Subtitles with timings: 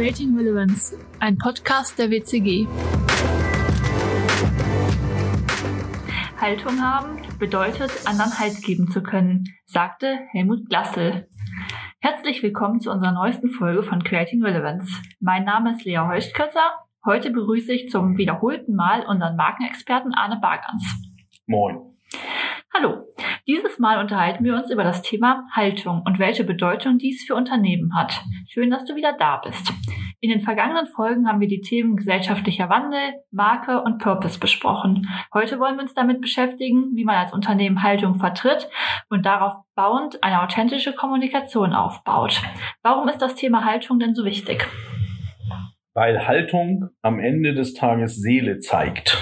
[0.00, 2.66] Creating Relevance, ein Podcast der WCG.
[6.40, 11.28] Haltung haben bedeutet, anderen Halt geben zu können, sagte Helmut Glassel.
[12.00, 14.90] Herzlich willkommen zu unserer neuesten Folge von Creating Relevance.
[15.20, 16.78] Mein Name ist Lea Heustkötter.
[17.04, 20.82] Heute begrüße ich zum wiederholten Mal unseren Markenexperten Arne Bargans.
[21.46, 21.89] Moin.
[22.72, 23.04] Hallo.
[23.48, 27.96] Dieses Mal unterhalten wir uns über das Thema Haltung und welche Bedeutung dies für Unternehmen
[27.96, 28.22] hat.
[28.48, 29.72] Schön, dass du wieder da bist.
[30.20, 33.00] In den vergangenen Folgen haben wir die Themen gesellschaftlicher Wandel,
[33.32, 35.08] Marke und Purpose besprochen.
[35.34, 38.68] Heute wollen wir uns damit beschäftigen, wie man als Unternehmen Haltung vertritt
[39.08, 42.40] und darauf bauend eine authentische Kommunikation aufbaut.
[42.82, 44.64] Warum ist das Thema Haltung denn so wichtig?
[45.92, 49.18] Weil Haltung am Ende des Tages Seele zeigt.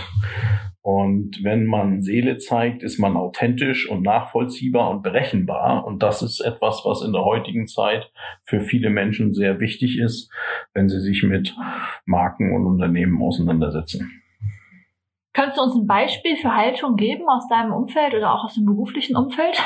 [0.90, 5.84] Und wenn man Seele zeigt, ist man authentisch und nachvollziehbar und berechenbar.
[5.84, 8.10] Und das ist etwas, was in der heutigen Zeit
[8.44, 10.32] für viele Menschen sehr wichtig ist,
[10.72, 11.54] wenn sie sich mit
[12.06, 14.22] Marken und Unternehmen auseinandersetzen.
[15.34, 18.64] Kannst du uns ein Beispiel für Haltung geben aus deinem Umfeld oder auch aus dem
[18.64, 19.62] beruflichen Umfeld?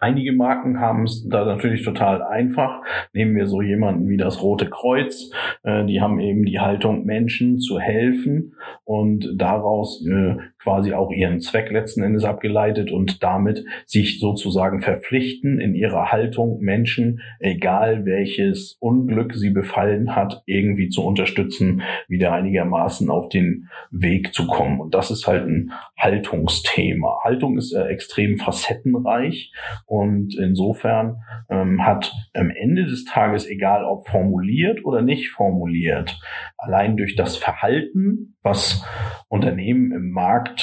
[0.00, 2.82] Einige Marken haben es da natürlich total einfach.
[3.12, 5.30] Nehmen wir so jemanden wie das Rote Kreuz.
[5.62, 10.36] Äh, die haben eben die Haltung, Menschen zu helfen und daraus äh,
[10.66, 16.58] quasi auch ihren Zweck letzten Endes abgeleitet und damit sich sozusagen verpflichten, in ihrer Haltung
[16.58, 24.34] Menschen, egal welches Unglück sie befallen hat, irgendwie zu unterstützen, wieder einigermaßen auf den Weg
[24.34, 24.80] zu kommen.
[24.80, 27.20] Und das ist halt ein Haltungsthema.
[27.22, 29.52] Haltung ist äh, extrem facettenreich
[29.84, 36.18] und insofern ähm, hat am Ende des Tages, egal ob formuliert oder nicht formuliert,
[36.58, 38.84] allein durch das Verhalten, was
[39.28, 40.55] Unternehmen im Markt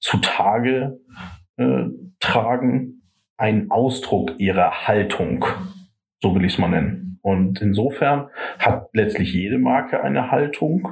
[0.00, 1.00] zutage
[1.56, 1.84] äh,
[2.20, 3.02] tragen,
[3.36, 5.44] einen Ausdruck ihrer Haltung.
[6.20, 7.18] So will ich es mal nennen.
[7.22, 10.88] Und insofern hat letztlich jede Marke eine Haltung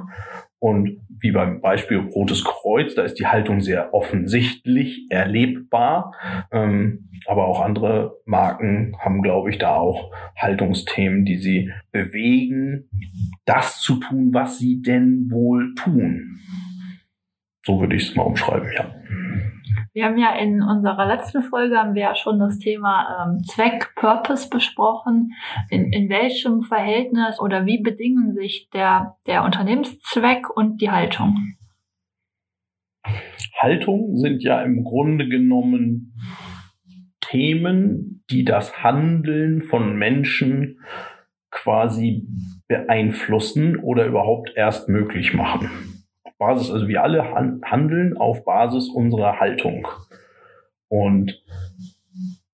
[0.59, 6.13] und wie beim Beispiel Rotes Kreuz, da ist die Haltung sehr offensichtlich erlebbar.
[6.51, 12.89] Ähm, aber auch andere Marken haben, glaube ich, da auch Haltungsthemen, die sie bewegen,
[13.45, 16.39] das zu tun, was sie denn wohl tun.
[17.67, 18.89] So würde ich es mal umschreiben, ja.
[19.91, 23.93] Wir haben ja in unserer letzten Folge haben wir ja schon das Thema ähm, Zweck,
[23.97, 25.33] Purpose besprochen.
[25.69, 31.57] In, in welchem Verhältnis oder wie bedingen sich der, der Unternehmenszweck und die Haltung?
[33.59, 36.13] Haltung sind ja im Grunde genommen
[37.19, 40.79] Themen, die das Handeln von Menschen
[41.51, 42.25] quasi
[42.69, 45.96] beeinflussen oder überhaupt erst möglich machen.
[46.37, 49.87] Basis, also wir alle handeln auf Basis unserer Haltung.
[50.87, 51.43] Und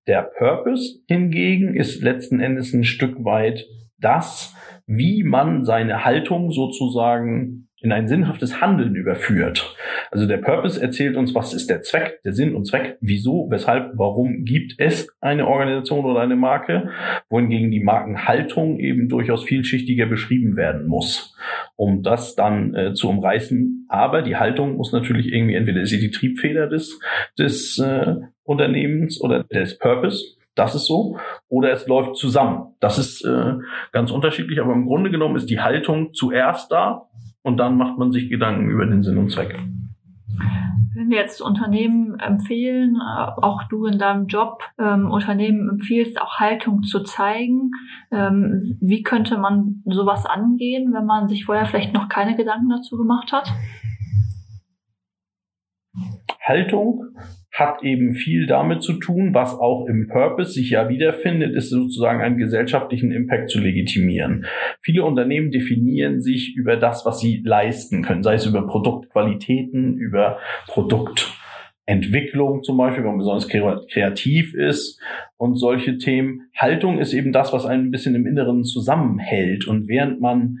[0.06, 3.66] der Purpose hingegen ist letzten Endes ein Stück weit
[3.98, 4.54] das,
[4.86, 9.76] wie man seine Haltung sozusagen in ein sinnhaftes Handeln überführt.
[10.10, 13.92] Also der Purpose erzählt uns, was ist der Zweck, der Sinn und Zweck, wieso, weshalb,
[13.96, 16.88] warum gibt es eine Organisation oder eine Marke,
[17.28, 21.36] wohingegen die Markenhaltung eben durchaus vielschichtiger beschrieben werden muss,
[21.76, 23.86] um das dann äh, zu umreißen.
[23.90, 26.98] Aber die Haltung muss natürlich irgendwie, entweder ist sie die Triebfeder des,
[27.38, 28.14] des äh,
[28.44, 31.18] Unternehmens oder des Purpose, das ist so.
[31.48, 32.74] Oder es läuft zusammen.
[32.80, 33.54] Das ist äh,
[33.92, 37.08] ganz unterschiedlich, aber im Grunde genommen ist die Haltung zuerst da
[37.44, 39.56] und dann macht man sich Gedanken über den Sinn und Zweck.
[40.94, 46.38] Wenn wir jetzt Unternehmen empfehlen, äh, auch du in deinem Job ähm, Unternehmen empfiehlst, auch
[46.38, 47.72] Haltung zu zeigen,
[48.10, 52.96] ähm, wie könnte man sowas angehen, wenn man sich vorher vielleicht noch keine Gedanken dazu
[52.96, 53.52] gemacht hat?
[56.40, 57.04] Haltung
[57.54, 62.20] hat eben viel damit zu tun, was auch im Purpose sich ja wiederfindet, ist sozusagen
[62.20, 64.46] einen gesellschaftlichen Impact zu legitimieren.
[64.82, 70.38] Viele Unternehmen definieren sich über das, was sie leisten können, sei es über Produktqualitäten, über
[70.66, 75.00] Produktentwicklung zum Beispiel, wenn man besonders kreativ ist
[75.36, 76.48] und solche Themen.
[76.56, 79.68] Haltung ist eben das, was einen ein bisschen im Inneren zusammenhält.
[79.68, 80.58] Und während man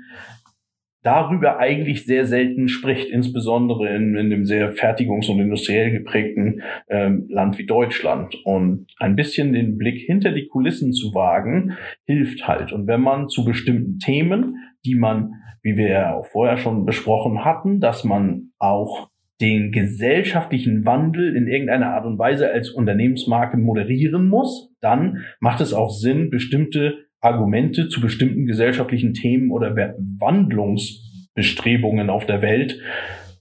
[1.04, 7.26] darüber eigentlich sehr selten spricht, insbesondere in, in dem sehr fertigungs- und industriell geprägten ähm,
[7.28, 8.34] Land wie Deutschland.
[8.44, 12.72] Und ein bisschen den Blick hinter die Kulissen zu wagen, hilft halt.
[12.72, 17.44] Und wenn man zu bestimmten Themen, die man, wie wir ja auch vorher schon besprochen
[17.44, 19.10] hatten, dass man auch
[19.40, 25.74] den gesellschaftlichen Wandel in irgendeiner Art und Weise als Unternehmensmarke moderieren muss, dann macht es
[25.74, 32.78] auch Sinn, bestimmte Argumente zu bestimmten gesellschaftlichen Themen oder Wandlungsbestrebungen auf der Welt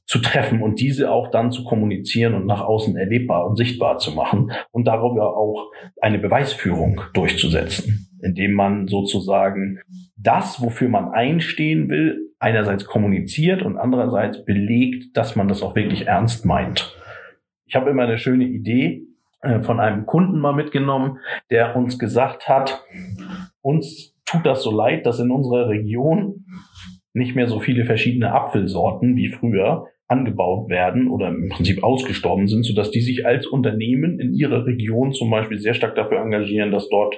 [0.05, 4.11] zu treffen und diese auch dann zu kommunizieren und nach außen erlebbar und sichtbar zu
[4.11, 5.71] machen und darüber auch
[6.01, 9.79] eine Beweisführung durchzusetzen, indem man sozusagen
[10.17, 16.07] das, wofür man einstehen will, einerseits kommuniziert und andererseits belegt, dass man das auch wirklich
[16.07, 16.95] ernst meint.
[17.65, 19.07] Ich habe immer eine schöne Idee
[19.61, 21.19] von einem Kunden mal mitgenommen,
[21.49, 22.83] der uns gesagt hat,
[23.61, 26.45] uns tut das so leid, dass in unserer Region
[27.13, 32.63] nicht mehr so viele verschiedene Apfelsorten wie früher angebaut werden oder im Prinzip ausgestorben sind,
[32.63, 36.89] sodass die sich als Unternehmen in ihrer Region zum Beispiel sehr stark dafür engagieren, dass
[36.89, 37.15] dort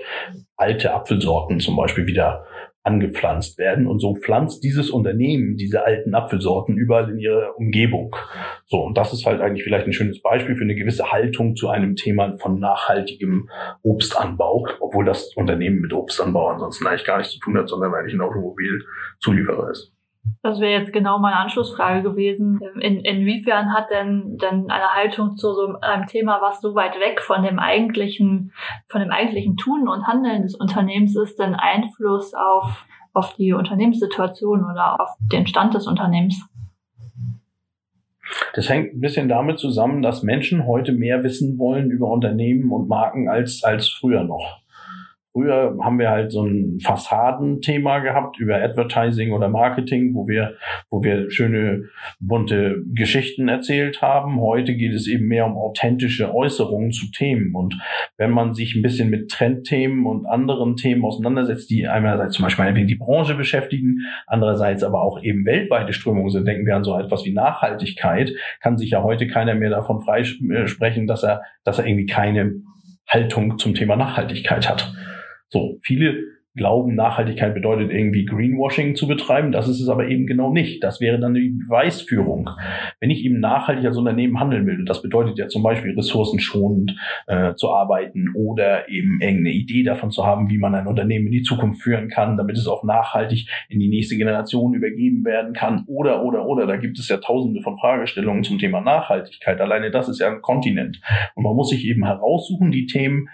[0.55, 2.45] alte Apfelsorten zum Beispiel wieder
[2.85, 3.87] angepflanzt werden.
[3.87, 8.15] Und so pflanzt dieses Unternehmen diese alten Apfelsorten überall in ihrer Umgebung.
[8.67, 11.69] So, und das ist halt eigentlich vielleicht ein schönes Beispiel für eine gewisse Haltung zu
[11.69, 13.49] einem Thema von nachhaltigem
[13.83, 18.13] Obstanbau, obwohl das Unternehmen mit Obstanbau ansonsten eigentlich gar nichts zu tun hat, sondern eigentlich
[18.13, 19.94] ein Automobilzulieferer ist.
[20.45, 22.59] Das wäre jetzt genau meine Anschlussfrage gewesen.
[22.79, 27.19] In, inwiefern hat denn, denn eine Haltung zu so einem Thema, was so weit weg
[27.19, 28.53] von dem eigentlichen,
[28.87, 34.63] von dem eigentlichen Tun und Handeln des Unternehmens ist, denn Einfluss auf, auf die Unternehmenssituation
[34.63, 36.47] oder auf den Stand des Unternehmens?
[38.53, 42.87] Das hängt ein bisschen damit zusammen, dass Menschen heute mehr wissen wollen über Unternehmen und
[42.87, 44.59] Marken als, als früher noch.
[45.35, 50.55] Früher haben wir halt so ein Fassadenthema gehabt über Advertising oder Marketing, wo wir,
[50.89, 51.89] wo wir schöne
[52.21, 54.39] bunte Geschichten erzählt haben.
[54.39, 57.53] Heute geht es eben mehr um authentische Äußerungen zu Themen.
[57.53, 57.75] Und
[58.15, 62.85] wenn man sich ein bisschen mit Trendthemen und anderen Themen auseinandersetzt, die einerseits zum Beispiel
[62.85, 67.25] die Branche beschäftigen, andererseits aber auch eben weltweite Strömungen sind, denken wir an so etwas
[67.25, 72.05] wie Nachhaltigkeit, kann sich ja heute keiner mehr davon freisprechen, dass er, dass er irgendwie
[72.05, 72.53] keine
[73.05, 74.93] Haltung zum Thema Nachhaltigkeit hat.
[75.55, 76.17] So, viele
[76.53, 79.53] glauben, Nachhaltigkeit bedeutet irgendwie Greenwashing zu betreiben.
[79.53, 80.83] Das ist es aber eben genau nicht.
[80.83, 82.49] Das wäre dann die Beweisführung.
[82.99, 86.97] Wenn ich eben nachhaltig als Unternehmen handeln will, und das bedeutet ja zum Beispiel ressourcenschonend
[87.27, 91.31] äh, zu arbeiten oder eben irgendeine Idee davon zu haben, wie man ein Unternehmen in
[91.31, 95.85] die Zukunft führen kann, damit es auch nachhaltig in die nächste Generation übergeben werden kann
[95.87, 96.67] oder, oder, oder.
[96.67, 99.61] Da gibt es ja tausende von Fragestellungen zum Thema Nachhaltigkeit.
[99.61, 100.99] Alleine das ist ja ein Kontinent.
[101.33, 103.29] Und man muss sich eben heraussuchen, die Themen,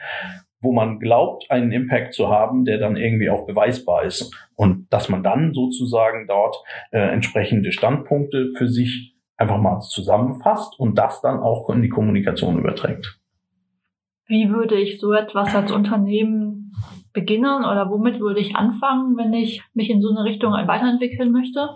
[0.61, 4.33] wo man glaubt, einen Impact zu haben, der dann irgendwie auch beweisbar ist.
[4.55, 6.55] Und dass man dann sozusagen dort
[6.91, 12.59] äh, entsprechende Standpunkte für sich einfach mal zusammenfasst und das dann auch in die Kommunikation
[12.59, 13.19] überträgt.
[14.27, 16.71] Wie würde ich so etwas als Unternehmen
[17.11, 21.69] beginnen oder womit würde ich anfangen, wenn ich mich in so eine Richtung weiterentwickeln möchte?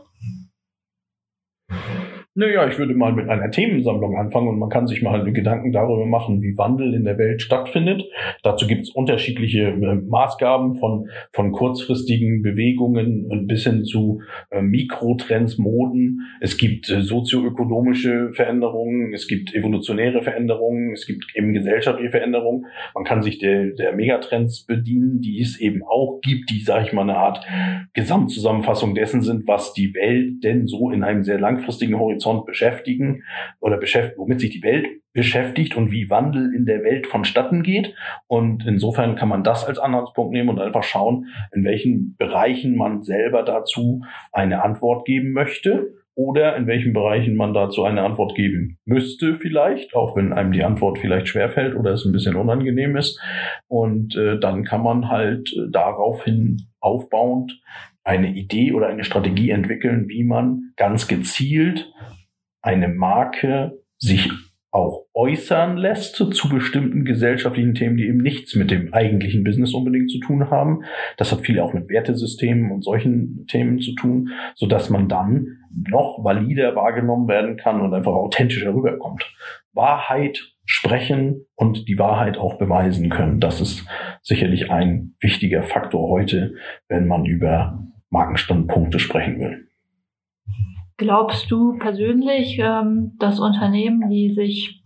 [2.38, 6.06] Naja, ich würde mal mit einer Themensammlung anfangen und man kann sich mal Gedanken darüber
[6.06, 8.04] machen, wie Wandel in der Welt stattfindet.
[8.44, 14.22] Dazu gibt es unterschiedliche äh, Maßgaben von, von kurzfristigen Bewegungen bis hin zu
[14.52, 16.28] äh, Mikrotrends, Moden.
[16.42, 22.66] Es gibt äh, sozioökonomische Veränderungen, es gibt evolutionäre Veränderungen, es gibt eben gesellschaftliche Veränderungen.
[22.94, 26.92] Man kann sich der, der Megatrends bedienen, die es eben auch gibt, die, sage ich
[26.92, 27.46] mal, eine Art
[27.94, 33.24] Gesamtzusammenfassung dessen sind, was die Welt denn so in einem sehr langfristigen Horizont Horizont beschäftigen
[33.60, 37.94] oder beschäftigen, womit sich die Welt beschäftigt und wie Wandel in der Welt vonstatten geht.
[38.27, 43.04] Und insofern kann man das als Anhaltspunkt nehmen und einfach schauen, in welchen Bereichen man
[43.04, 48.77] selber dazu eine Antwort geben möchte oder in welchen Bereichen man dazu eine Antwort geben
[48.86, 53.19] müsste vielleicht, auch wenn einem die Antwort vielleicht schwerfällt oder es ein bisschen unangenehm ist.
[53.67, 57.60] Und äh, dann kann man halt äh, daraufhin aufbauend
[58.06, 61.92] eine Idee oder eine Strategie entwickeln, wie man ganz gezielt
[62.62, 64.32] eine Marke sich
[64.72, 70.12] auch äußern lässt zu bestimmten gesellschaftlichen Themen, die eben nichts mit dem eigentlichen Business unbedingt
[70.12, 70.82] zu tun haben.
[71.16, 75.48] Das hat viel auch mit Wertesystemen und solchen Themen zu tun, so dass man dann
[75.72, 79.24] noch valider wahrgenommen werden kann und einfach authentischer rüberkommt.
[79.72, 83.40] Wahrheit sprechen und die Wahrheit auch beweisen können.
[83.40, 83.88] Das ist
[84.24, 86.56] sicherlich ein wichtiger Faktor heute,
[86.90, 87.80] wenn man über
[88.15, 89.67] Markenstandpunkte sprechen will.
[90.98, 94.81] Glaubst du persönlich, ähm, dass Unternehmen, die sich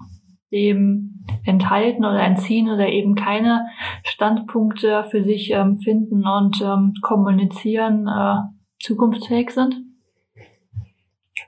[0.51, 3.67] dem enthalten oder entziehen oder eben keine
[4.03, 8.37] Standpunkte für sich ähm, finden und ähm, kommunizieren, äh,
[8.79, 9.75] zukunftsfähig sind?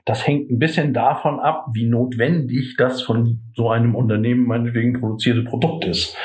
[0.04, 5.42] Das hängt ein bisschen davon ab, wie notwendig das von so einem Unternehmen meinetwegen produzierte
[5.42, 6.16] Produkt ist.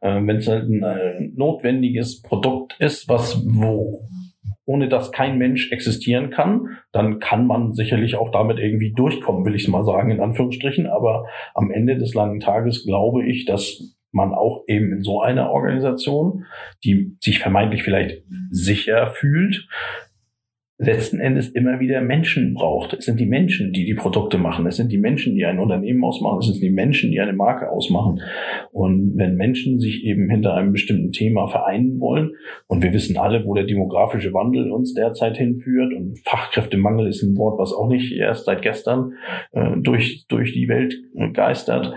[0.00, 4.00] Wenn es halt ein äh, notwendiges Produkt ist, was wo
[4.72, 9.54] ohne dass kein Mensch existieren kann, dann kann man sicherlich auch damit irgendwie durchkommen, will
[9.54, 10.86] ich es mal sagen, in Anführungsstrichen.
[10.86, 15.50] Aber am Ende des langen Tages glaube ich, dass man auch eben in so einer
[15.50, 16.46] Organisation,
[16.84, 19.68] die sich vermeintlich vielleicht sicher fühlt,
[20.82, 22.94] letzten Endes immer wieder Menschen braucht.
[22.94, 24.66] Es sind die Menschen, die die Produkte machen.
[24.66, 26.40] Es sind die Menschen, die ein Unternehmen ausmachen.
[26.40, 28.20] Es sind die Menschen, die eine Marke ausmachen.
[28.72, 32.32] Und wenn Menschen sich eben hinter einem bestimmten Thema vereinen wollen,
[32.66, 37.36] und wir wissen alle, wo der demografische Wandel uns derzeit hinführt, und Fachkräftemangel ist ein
[37.36, 39.14] Wort, was auch nicht erst seit gestern
[39.52, 40.94] äh, durch, durch die Welt
[41.32, 41.94] geistert,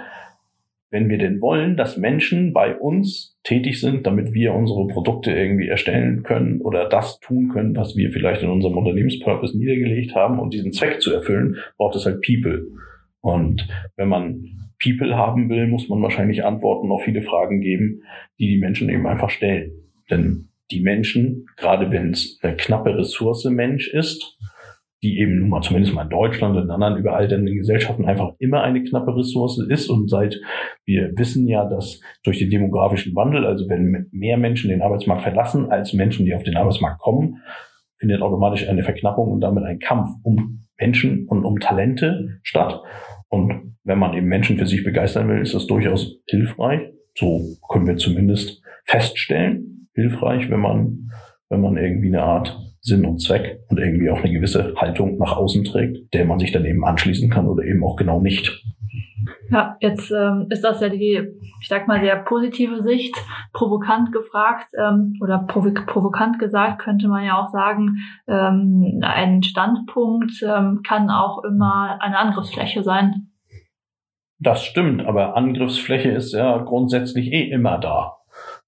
[0.96, 5.68] wenn wir denn wollen, dass Menschen bei uns tätig sind, damit wir unsere Produkte irgendwie
[5.68, 10.50] erstellen können oder das tun können, was wir vielleicht in unserem Unternehmenspurpose niedergelegt haben, um
[10.50, 12.68] diesen Zweck zu erfüllen, braucht es halt People.
[13.20, 14.46] Und wenn man
[14.82, 18.04] People haben will, muss man wahrscheinlich Antworten auf viele Fragen geben,
[18.40, 19.74] die die Menschen eben einfach stellen.
[20.10, 24.38] Denn die Menschen, gerade wenn es eine knappe Ressource Mensch ist,
[25.06, 28.64] die eben nun mal zumindest mal in Deutschland und in anderen überalternden Gesellschaften einfach immer
[28.64, 29.88] eine knappe Ressource ist.
[29.88, 30.42] Und seit
[30.84, 35.70] wir wissen ja, dass durch den demografischen Wandel, also wenn mehr Menschen den Arbeitsmarkt verlassen
[35.70, 37.38] als Menschen, die auf den Arbeitsmarkt kommen,
[38.00, 42.82] findet automatisch eine Verknappung und damit ein Kampf um Menschen und um Talente statt.
[43.30, 46.82] Und wenn man eben Menschen für sich begeistern will, ist das durchaus hilfreich.
[47.16, 49.88] So können wir zumindest feststellen.
[49.94, 51.12] Hilfreich, wenn man,
[51.56, 55.38] wenn man irgendwie eine Art Sinn und Zweck und irgendwie auch eine gewisse Haltung nach
[55.38, 58.62] außen trägt, der man sich dann eben anschließen kann oder eben auch genau nicht.
[59.50, 61.22] Ja, jetzt ähm, ist das ja die,
[61.62, 63.16] ich sag mal, sehr positive Sicht.
[63.54, 67.98] Provokant gefragt ähm, oder provo provokant gesagt könnte man ja auch sagen,
[68.28, 73.32] ähm, ein Standpunkt ähm, kann auch immer eine Angriffsfläche sein.
[74.40, 78.15] Das stimmt, aber Angriffsfläche ist ja grundsätzlich eh immer da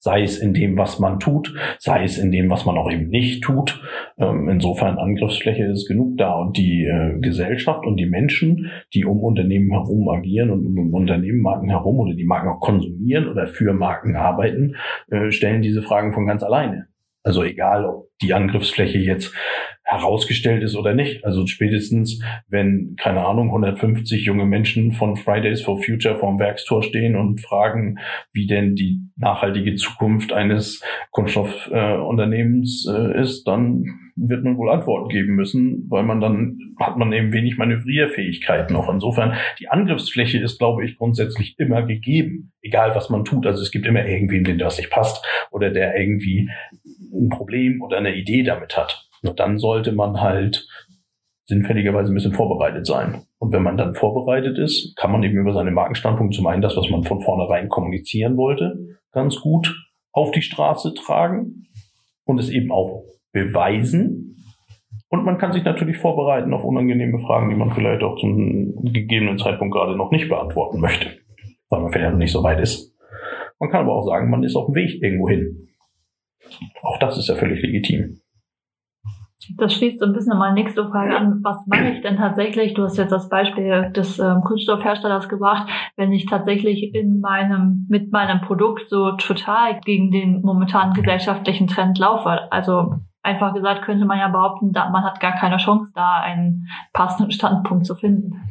[0.08, 3.10] sei es in dem, was man tut, sei es in dem, was man auch eben
[3.10, 3.82] nicht tut.
[4.18, 9.20] Ähm, insofern Angriffsfläche ist genug da und die äh, Gesellschaft und die Menschen, die um
[9.20, 14.16] Unternehmen herum agieren und um Unternehmenmarken herum oder die Marken auch konsumieren oder für Marken
[14.16, 14.78] arbeiten,
[15.12, 16.88] äh, stellen diese Fragen von ganz alleine.
[17.28, 19.36] Also egal, ob die Angriffsfläche jetzt
[19.84, 21.26] herausgestellt ist oder nicht.
[21.26, 27.18] Also spätestens, wenn, keine Ahnung, 150 junge Menschen von Fridays for Future vorm Werkstor stehen
[27.18, 27.98] und fragen,
[28.32, 30.82] wie denn die nachhaltige Zukunft eines
[31.12, 33.84] Kunststoffunternehmens äh, äh, ist, dann
[34.18, 38.92] wird man wohl Antworten geben müssen, weil man dann hat man eben wenig Manövrierfähigkeit noch.
[38.92, 43.46] Insofern, die Angriffsfläche ist, glaube ich, grundsätzlich immer gegeben, egal was man tut.
[43.46, 46.50] Also es gibt immer irgendwen, dem das nicht passt oder der irgendwie
[47.26, 49.08] ein Problem oder eine Idee damit hat.
[49.36, 50.68] Dann sollte man halt
[51.46, 53.24] sinnfälligerweise ein bisschen vorbereitet sein.
[53.40, 56.76] Und wenn man dann vorbereitet ist, kann man eben über seine Markenstandpunkt zum einen das,
[56.76, 59.74] was man von vornherein kommunizieren wollte, ganz gut
[60.12, 61.68] auf die Straße tragen
[62.26, 64.46] und es eben auch beweisen.
[65.10, 69.38] Und man kann sich natürlich vorbereiten auf unangenehme Fragen, die man vielleicht auch zum gegebenen
[69.38, 71.12] Zeitpunkt gerade noch nicht beantworten möchte,
[71.70, 72.94] weil man vielleicht noch nicht so weit ist.
[73.60, 75.70] Man kann aber auch sagen, man ist auf dem Weg irgendwo hin.
[76.82, 78.22] Auch das ist ja völlig legitim.
[79.56, 81.40] Das schließt so ein bisschen meine nächste Frage an.
[81.44, 82.74] Was mache ich denn tatsächlich?
[82.74, 85.70] Du hast jetzt das Beispiel des ähm, Kunststoffherstellers gebracht.
[85.96, 91.98] Wenn ich tatsächlich in meinem, mit meinem Produkt so total gegen den momentanen gesellschaftlichen Trend
[91.98, 92.52] laufe.
[92.52, 97.32] Also einfach gesagt könnte man ja behaupten, man hat gar keine Chance, da einen passenden
[97.32, 98.42] Standpunkt zu finden.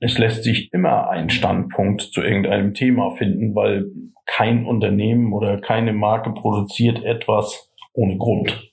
[0.00, 3.86] Es lässt sich immer einen Standpunkt zu irgendeinem Thema finden, weil
[4.26, 8.72] kein Unternehmen oder keine Marke produziert etwas, ohne Grund.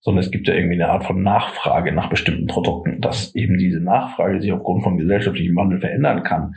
[0.00, 3.00] Sondern es gibt ja irgendwie eine Art von Nachfrage nach bestimmten Produkten.
[3.00, 6.54] Dass eben diese Nachfrage sich aufgrund von gesellschaftlichem Wandel verändern kann,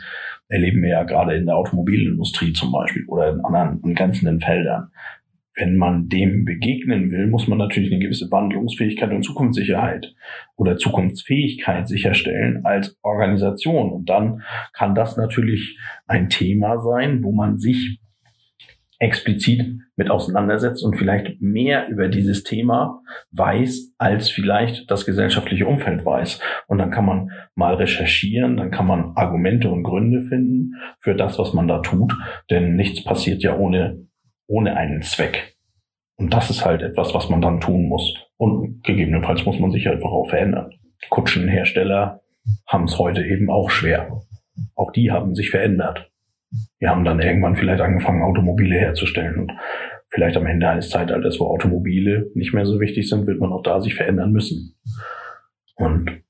[0.49, 4.91] erleben wir ja gerade in der Automobilindustrie zum Beispiel oder in anderen angrenzenden Feldern.
[5.59, 10.15] Wenn man dem begegnen will, muss man natürlich eine gewisse Wandlungsfähigkeit und Zukunftssicherheit
[10.55, 13.91] oder Zukunftsfähigkeit sicherstellen als Organisation.
[13.91, 17.99] Und dann kann das natürlich ein Thema sein, wo man sich
[18.99, 23.01] explizit mit auseinandersetzt und vielleicht mehr über dieses Thema
[23.31, 26.39] weiß, als vielleicht das gesellschaftliche Umfeld weiß.
[26.67, 31.39] Und dann kann man mal recherchieren, dann kann man Argumente und Gründe finden für das,
[31.39, 32.13] was man da tut,
[32.49, 34.08] denn nichts passiert ja ohne,
[34.49, 35.55] ohne einen Zweck.
[36.17, 38.13] Und das ist halt etwas, was man dann tun muss.
[38.35, 40.71] Und gegebenenfalls muss man sich einfach auch verändern.
[41.09, 42.21] Kutschenhersteller
[42.67, 44.21] haben es heute eben auch schwer.
[44.75, 46.11] Auch die haben sich verändert.
[46.79, 49.39] Wir haben dann irgendwann vielleicht angefangen, Automobile herzustellen.
[49.39, 49.51] Und
[50.09, 53.63] vielleicht am Ende eines Zeitalters, wo Automobile nicht mehr so wichtig sind, wird man auch
[53.63, 54.75] da sich verändern müssen.
[55.75, 56.23] Und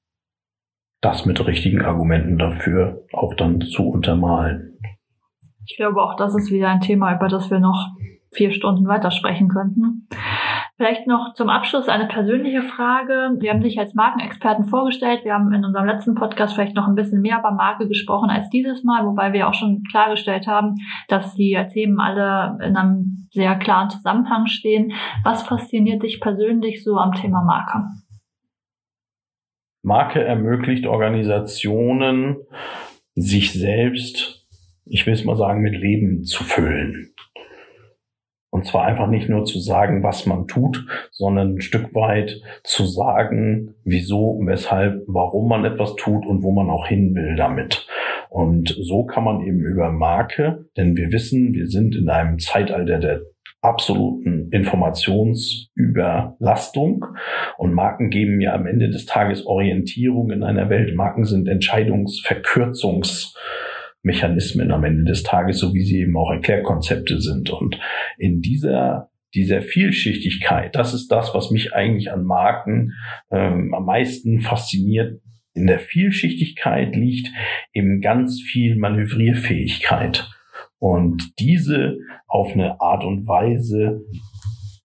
[1.02, 4.78] das mit richtigen Argumenten dafür auch dann zu untermalen.
[5.70, 7.90] Ich glaube, auch das ist wieder ein Thema, über das wir noch
[8.32, 10.08] vier Stunden weitersprechen könnten.
[10.78, 13.36] Vielleicht noch zum Abschluss eine persönliche Frage.
[13.40, 15.24] Wir haben dich als Markenexperten vorgestellt.
[15.24, 18.50] Wir haben in unserem letzten Podcast vielleicht noch ein bisschen mehr über Marke gesprochen als
[18.50, 20.76] dieses Mal, wobei wir auch schon klargestellt haben,
[21.08, 24.94] dass die Themen alle in einem sehr klaren Zusammenhang stehen.
[25.24, 27.84] Was fasziniert dich persönlich so am Thema Marke?
[29.84, 32.38] Marke ermöglicht Organisationen,
[33.16, 34.39] sich selbst,
[34.90, 37.14] ich will es mal sagen, mit Leben zu füllen.
[38.52, 42.86] Und zwar einfach nicht nur zu sagen, was man tut, sondern ein Stück weit zu
[42.86, 47.88] sagen, wieso, weshalb, warum man etwas tut und wo man auch hin will damit.
[48.30, 52.98] Und so kann man eben über Marke, denn wir wissen, wir sind in einem Zeitalter
[52.98, 53.22] der
[53.62, 57.06] absoluten Informationsüberlastung.
[57.58, 60.94] Und Marken geben ja am Ende des Tages Orientierung in einer Welt.
[60.96, 63.36] Marken sind Entscheidungsverkürzungs
[64.02, 67.50] Mechanismen am Ende des Tages, so wie sie eben auch Erklärkonzepte sind.
[67.50, 67.80] Und
[68.18, 72.94] in dieser dieser Vielschichtigkeit, das ist das, was mich eigentlich an Marken
[73.32, 75.22] ähm, am meisten fasziniert.
[75.54, 77.30] In der Vielschichtigkeit liegt
[77.74, 80.30] eben ganz viel Manövrierfähigkeit.
[80.80, 84.02] Und diese auf eine Art und Weise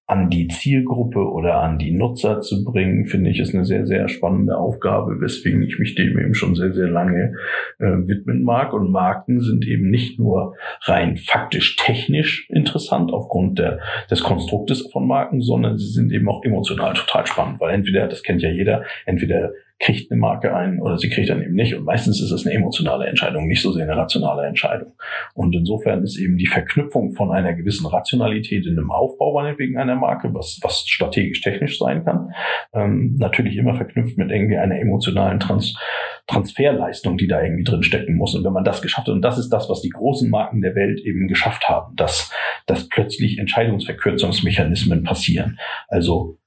[0.07, 4.09] an die Zielgruppe oder an die Nutzer zu bringen, finde ich, ist eine sehr, sehr
[4.09, 7.35] spannende Aufgabe, weswegen ich mich dem eben schon sehr, sehr lange
[7.79, 8.75] äh, widmen mag.
[8.75, 13.81] Und Marken sind eben nicht nur rein faktisch technisch interessant aufgrund der,
[14.11, 18.23] des Konstruktes von Marken, sondern sie sind eben auch emotional total spannend, weil entweder, das
[18.23, 21.75] kennt ja jeder, entweder kriegt eine Marke ein oder sie kriegt dann eben nicht.
[21.75, 24.93] Und meistens ist es eine emotionale Entscheidung, nicht so sehr eine rationale Entscheidung.
[25.35, 29.97] Und insofern ist eben die Verknüpfung von einer gewissen Rationalität in einem Aufbau meinetwegen einer
[29.97, 32.31] Marke, was, was strategisch technisch sein kann,
[32.73, 35.75] ähm, natürlich immer verknüpft mit irgendwie einer emotionalen Trans
[36.27, 38.35] Transferleistung, die da irgendwie drin stecken muss.
[38.35, 40.75] Und wenn man das geschafft hat, und das ist das, was die großen Marken der
[40.75, 42.33] Welt eben geschafft haben, dass,
[42.67, 45.59] dass plötzlich Entscheidungsverkürzungsmechanismen passieren.
[45.89, 46.39] Also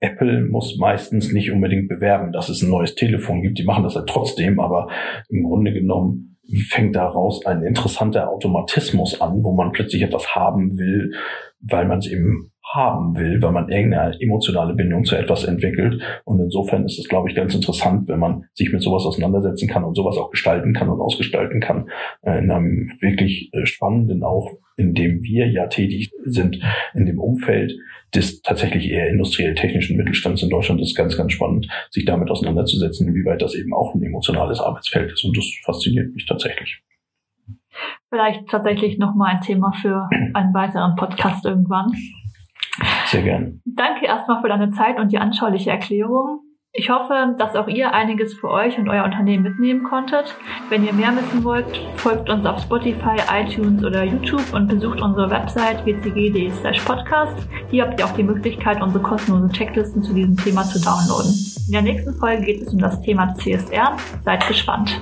[0.00, 3.58] Apple muss meistens nicht unbedingt bewerben, dass es ein neues Telefon gibt.
[3.58, 4.88] Die machen das halt trotzdem, aber
[5.28, 6.38] im Grunde genommen
[6.68, 11.12] fängt daraus ein interessanter Automatismus an, wo man plötzlich etwas haben will,
[11.60, 16.02] weil man es eben haben will, weil man irgendeine emotionale Bindung zu etwas entwickelt.
[16.24, 19.84] Und insofern ist es, glaube ich, ganz interessant, wenn man sich mit sowas auseinandersetzen kann
[19.84, 21.88] und sowas auch gestalten kann und ausgestalten kann.
[22.22, 26.60] Äh, in einem wirklich äh, spannenden, auch in dem wir ja tätig sind,
[26.94, 27.72] in dem Umfeld
[28.14, 33.42] des tatsächlich eher industriell-technischen Mittelstands in Deutschland ist ganz, ganz spannend, sich damit auseinanderzusetzen, inwieweit
[33.42, 35.24] das eben auch ein emotionales Arbeitsfeld ist.
[35.24, 36.82] Und das fasziniert mich tatsächlich.
[38.08, 41.92] Vielleicht tatsächlich nochmal ein Thema für einen weiteren Podcast irgendwann.
[43.06, 43.60] Sehr gern.
[43.64, 46.40] Danke erstmal für deine Zeit und die anschauliche Erklärung.
[46.72, 50.36] Ich hoffe, dass auch ihr einiges für euch und euer Unternehmen mitnehmen konntet.
[50.68, 55.30] Wenn ihr mehr wissen wollt, folgt uns auf Spotify, iTunes oder YouTube und besucht unsere
[55.30, 57.48] Website wcg.de/podcast.
[57.70, 61.34] Hier habt ihr auch die Möglichkeit, unsere kostenlosen Checklisten zu diesem Thema zu downloaden.
[61.66, 63.96] In der nächsten Folge geht es um das Thema CSR.
[64.22, 65.00] Seid gespannt.